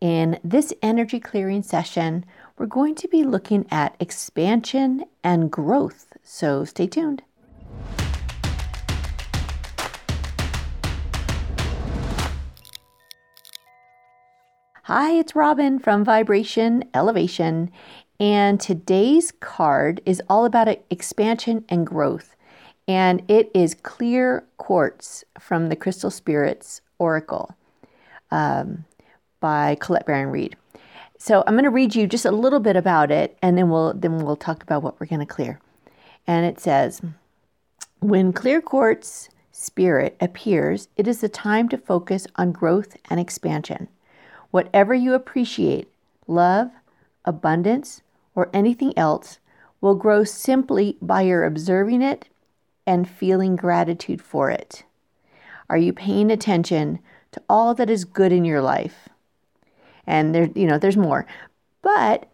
In 0.00 0.38
this 0.44 0.72
energy 0.80 1.18
clearing 1.18 1.64
session, 1.64 2.24
we're 2.56 2.66
going 2.66 2.94
to 2.94 3.08
be 3.08 3.24
looking 3.24 3.66
at 3.68 3.96
expansion 3.98 5.04
and 5.24 5.50
growth, 5.50 6.12
so 6.22 6.64
stay 6.64 6.86
tuned. 6.86 7.22
Hi, 14.84 15.10
it's 15.14 15.34
Robin 15.34 15.80
from 15.80 16.04
Vibration 16.04 16.84
Elevation, 16.94 17.72
and 18.20 18.60
today's 18.60 19.32
card 19.40 20.00
is 20.06 20.22
all 20.28 20.44
about 20.44 20.68
expansion 20.90 21.64
and 21.68 21.84
growth, 21.84 22.36
and 22.86 23.20
it 23.26 23.50
is 23.52 23.74
clear 23.74 24.44
quartz 24.58 25.24
from 25.40 25.70
the 25.70 25.76
Crystal 25.76 26.12
Spirits 26.12 26.82
Oracle 27.00 27.56
um, 28.30 28.84
by 29.40 29.76
Colette 29.80 30.06
Baron 30.06 30.30
Reid. 30.30 30.56
So 31.18 31.42
I'm 31.46 31.54
going 31.54 31.64
to 31.64 31.70
read 31.70 31.94
you 31.94 32.06
just 32.06 32.24
a 32.24 32.30
little 32.30 32.60
bit 32.60 32.76
about 32.76 33.10
it, 33.10 33.36
and 33.42 33.58
then 33.58 33.70
we'll 33.70 33.92
then 33.94 34.18
we'll 34.18 34.36
talk 34.36 34.62
about 34.62 34.82
what 34.82 34.98
we're 35.00 35.06
going 35.06 35.20
to 35.20 35.26
clear. 35.26 35.60
And 36.26 36.46
it 36.46 36.60
says, 36.60 37.00
when 38.00 38.32
clear 38.32 38.60
quartz 38.60 39.28
spirit 39.50 40.16
appears, 40.20 40.88
it 40.96 41.08
is 41.08 41.20
the 41.20 41.28
time 41.28 41.68
to 41.70 41.78
focus 41.78 42.26
on 42.36 42.52
growth 42.52 42.96
and 43.10 43.18
expansion. 43.18 43.88
Whatever 44.52 44.94
you 44.94 45.14
appreciate, 45.14 45.88
love, 46.28 46.70
abundance, 47.24 48.02
or 48.34 48.48
anything 48.52 48.96
else, 48.96 49.40
will 49.80 49.96
grow 49.96 50.22
simply 50.22 50.96
by 51.02 51.22
your 51.22 51.44
observing 51.44 52.02
it 52.02 52.28
and 52.86 53.08
feeling 53.08 53.56
gratitude 53.56 54.22
for 54.22 54.50
it. 54.50 54.84
Are 55.68 55.76
you 55.76 55.92
paying 55.92 56.30
attention 56.30 57.00
to 57.32 57.42
all 57.48 57.74
that 57.74 57.90
is 57.90 58.04
good 58.04 58.32
in 58.32 58.44
your 58.44 58.62
life? 58.62 59.08
And 60.08 60.34
there, 60.34 60.48
you 60.54 60.66
know, 60.66 60.78
there's 60.78 60.96
more. 60.96 61.26
But 61.82 62.28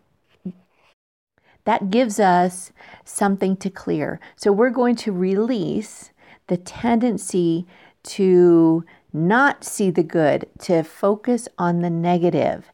that 1.64 1.90
gives 1.90 2.20
us 2.20 2.72
something 3.04 3.56
to 3.56 3.68
clear. 3.68 4.20
So 4.36 4.52
we're 4.52 4.70
going 4.70 4.96
to 4.96 5.12
release 5.12 6.12
the 6.46 6.56
tendency 6.56 7.66
to 8.04 8.84
not 9.12 9.64
see 9.64 9.90
the 9.90 10.04
good, 10.04 10.46
to 10.60 10.84
focus 10.84 11.48
on 11.58 11.80
the 11.80 11.90
negative 11.90 12.70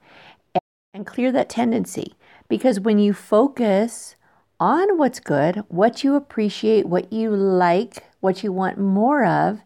and 0.92 1.06
clear 1.06 1.32
that 1.32 1.48
tendency. 1.48 2.14
Because 2.48 2.78
when 2.78 2.98
you 2.98 3.14
focus 3.14 4.16
on 4.58 4.98
what's 4.98 5.20
good, 5.20 5.64
what 5.68 6.04
you 6.04 6.14
appreciate, 6.14 6.86
what 6.86 7.10
you 7.10 7.30
like, 7.30 8.04
what 8.20 8.42
you 8.42 8.52
want 8.52 8.78
more 8.78 9.24
of, 9.24 9.60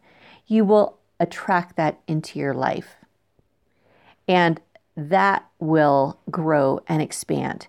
you 0.46 0.64
will 0.64 0.98
attract 1.18 1.76
that 1.76 1.98
into 2.06 2.38
your 2.38 2.54
life. 2.54 2.96
And 4.28 4.60
that 4.96 5.46
will 5.58 6.20
grow 6.30 6.80
and 6.88 7.02
expand. 7.02 7.68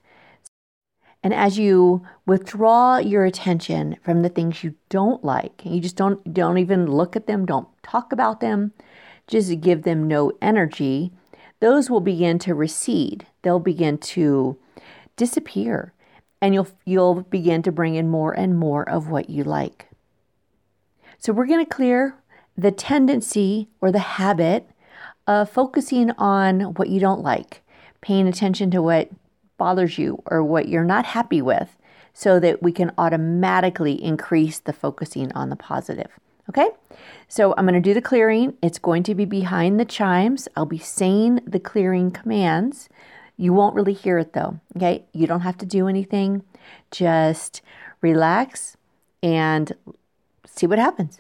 And 1.24 1.34
as 1.34 1.58
you 1.58 2.06
withdraw 2.28 2.98
your 2.98 3.26
attention 3.26 3.98
from 4.04 4.22
the 4.22 4.30
things 4.30 4.64
you 4.64 4.76
don't 4.90 5.24
like, 5.24 5.62
you 5.64 5.82
just 5.82 5.96
don't 5.96 6.34
don't 6.34 6.60
even 6.60 6.86
look 6.86 7.16
at 7.16 7.26
them, 7.26 7.46
don't 7.46 7.68
talk 7.82 8.12
about 8.12 8.42
them, 8.42 8.74
just 9.28 9.60
give 9.62 9.84
them 9.84 10.08
no 10.08 10.32
energy, 10.40 11.12
those 11.62 11.90
will 11.90 12.02
begin 12.02 12.38
to 12.40 12.54
recede. 12.54 13.26
They'll 13.42 13.60
begin 13.60 13.98
to 13.98 14.58
disappear 15.16 15.94
and 16.42 16.54
you'll 16.54 16.68
you'll 16.86 17.22
begin 17.22 17.64
to 17.64 17.72
bring 17.72 17.96
in 17.96 18.08
more 18.08 18.32
and 18.32 18.56
more 18.56 18.88
of 18.88 19.10
what 19.10 19.30
you 19.30 19.44
like. 19.44 19.88
So 21.18 21.34
we're 21.34 21.48
going 21.48 21.66
to 21.66 21.76
clear 21.76 22.16
the 22.56 22.72
tendency 22.72 23.70
or 23.82 23.92
the 23.92 24.00
habit 24.00 24.70
of 25.28 25.50
focusing 25.50 26.12
on 26.12 26.74
what 26.76 26.90
you 26.90 27.00
don't 27.00 27.22
like, 27.22 27.62
paying 28.02 28.28
attention 28.28 28.72
to 28.72 28.82
what 28.82 29.10
bothers 29.58 29.98
you 29.98 30.22
or 30.26 30.44
what 30.44 30.68
you're 30.68 30.84
not 30.84 31.06
happy 31.06 31.42
with 31.42 31.78
so 32.14 32.40
that 32.40 32.62
we 32.62 32.72
can 32.72 32.92
automatically 32.98 34.02
increase 34.04 34.60
the 34.60 34.74
focusing 34.74 35.32
on 35.34 35.50
the 35.50 35.56
positive. 35.56 36.12
Okay, 36.50 36.70
so 37.28 37.56
I'm 37.58 37.66
going 37.66 37.74
to 37.74 37.82
do 37.82 37.96
the 37.96 38.02
clearing. 38.02 38.56
It's 38.62 38.78
going 38.78 39.02
to 39.04 39.16
be 39.16 39.26
behind 39.26 39.80
the 39.80 39.86
chimes. 39.86 40.48
I'll 40.56 40.68
be 40.68 40.78
saying 40.78 41.42
the 41.46 41.60
clearing 41.60 42.12
commands. 42.12 42.88
You 43.36 43.52
won't 43.52 43.76
really 43.76 43.94
hear 43.94 44.20
it 44.20 44.34
though. 44.34 44.60
Okay, 44.78 45.06
you 45.12 45.26
don't 45.26 45.42
have 45.42 45.58
to 45.58 45.66
do 45.66 45.88
anything. 45.88 46.44
Just 46.92 47.62
relax 48.02 48.78
and 49.24 49.74
see 50.46 50.68
what 50.68 50.78
happens. 50.78 51.20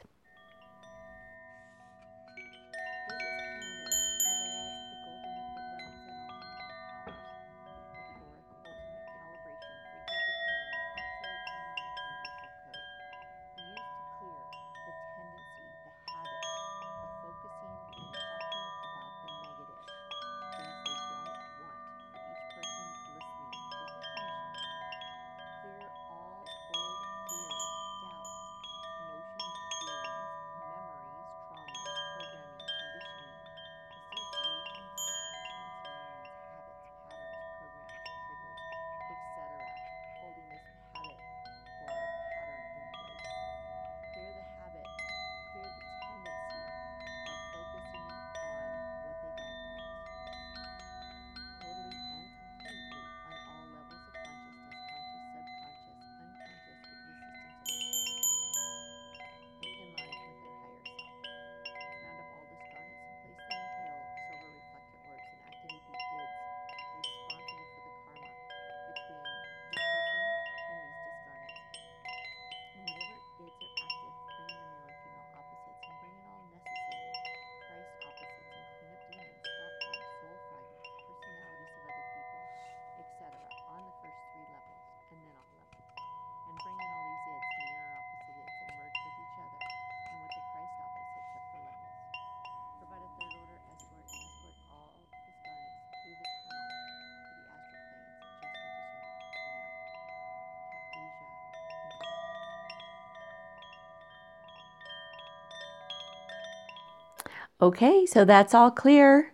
Okay, 107.61 108.05
so 108.05 108.25
that's 108.25 108.53
all 108.53 108.69
clear. 108.69 109.33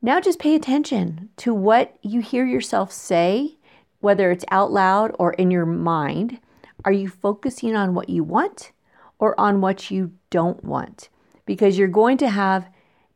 Now 0.00 0.20
just 0.20 0.38
pay 0.38 0.54
attention 0.54 1.30
to 1.38 1.52
what 1.52 1.96
you 2.02 2.20
hear 2.20 2.44
yourself 2.44 2.92
say, 2.92 3.56
whether 4.00 4.30
it's 4.30 4.44
out 4.50 4.70
loud 4.70 5.14
or 5.18 5.32
in 5.34 5.50
your 5.50 5.66
mind. 5.66 6.38
Are 6.84 6.92
you 6.92 7.08
focusing 7.08 7.76
on 7.76 7.94
what 7.94 8.08
you 8.08 8.22
want 8.24 8.72
or 9.18 9.38
on 9.38 9.60
what 9.60 9.90
you 9.90 10.12
don't 10.30 10.62
want? 10.64 11.08
Because 11.44 11.76
you're 11.76 11.88
going 11.88 12.18
to 12.18 12.28
have 12.28 12.68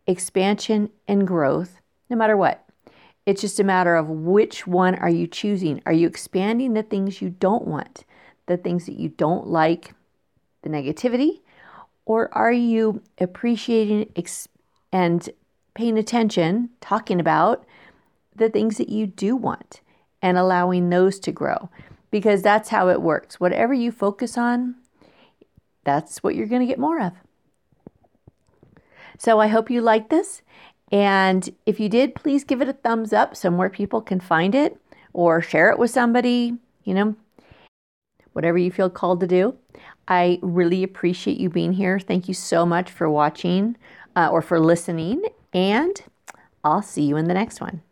expansion 0.06 0.90
and 1.06 1.26
growth 1.26 1.80
no 2.08 2.16
matter 2.16 2.36
what. 2.36 2.64
It's 3.24 3.40
just 3.40 3.58
a 3.58 3.64
matter 3.64 3.96
of 3.96 4.08
which 4.08 4.66
one 4.66 4.94
are 4.96 5.10
you 5.10 5.26
choosing? 5.26 5.82
Are 5.86 5.92
you 5.92 6.06
expanding 6.06 6.74
the 6.74 6.84
things 6.84 7.20
you 7.20 7.30
don't 7.30 7.66
want, 7.66 8.04
the 8.46 8.56
things 8.56 8.86
that 8.86 8.98
you 8.98 9.08
don't 9.08 9.48
like, 9.48 9.94
the 10.62 10.68
negativity, 10.68 11.40
or 12.06 12.32
are 12.32 12.52
you 12.52 13.02
appreciating 13.18 14.10
and 14.92 15.28
paying 15.74 15.98
attention, 15.98 16.70
talking 16.80 17.20
about 17.20 17.66
the 18.34 18.48
things 18.48 18.78
that 18.78 18.88
you 18.88 19.06
do 19.06 19.36
want 19.36 19.82
and 20.22 20.38
allowing 20.38 20.88
those 20.88 21.18
to 21.20 21.32
grow? 21.32 21.68
Because 22.10 22.40
that's 22.40 22.70
how 22.70 22.88
it 22.88 23.02
works. 23.02 23.38
Whatever 23.38 23.74
you 23.74 23.92
focus 23.92 24.38
on, 24.38 24.76
that's 25.84 26.22
what 26.22 26.34
you're 26.34 26.46
going 26.46 26.62
to 26.62 26.66
get 26.66 26.78
more 26.78 27.00
of. 27.00 27.12
So 29.18 29.40
I 29.40 29.48
hope 29.48 29.70
you 29.70 29.82
like 29.82 30.08
this. 30.08 30.42
And 30.92 31.50
if 31.66 31.80
you 31.80 31.88
did, 31.88 32.14
please 32.14 32.44
give 32.44 32.62
it 32.62 32.68
a 32.68 32.72
thumbs 32.72 33.12
up 33.12 33.34
so 33.34 33.50
more 33.50 33.68
people 33.68 34.00
can 34.00 34.20
find 34.20 34.54
it 34.54 34.80
or 35.12 35.42
share 35.42 35.70
it 35.70 35.78
with 35.78 35.90
somebody, 35.90 36.54
you 36.84 36.94
know, 36.94 37.16
whatever 38.32 38.58
you 38.58 38.70
feel 38.70 38.90
called 38.90 39.20
to 39.20 39.26
do. 39.26 39.56
I 40.08 40.38
really 40.42 40.82
appreciate 40.82 41.38
you 41.38 41.48
being 41.50 41.72
here. 41.72 41.98
Thank 41.98 42.28
you 42.28 42.34
so 42.34 42.64
much 42.64 42.90
for 42.90 43.10
watching 43.10 43.76
uh, 44.14 44.28
or 44.30 44.42
for 44.42 44.60
listening, 44.60 45.24
and 45.52 46.02
I'll 46.62 46.82
see 46.82 47.02
you 47.02 47.16
in 47.16 47.26
the 47.26 47.34
next 47.34 47.60
one. 47.60 47.82